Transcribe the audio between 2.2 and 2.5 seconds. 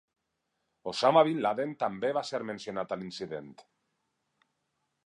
ser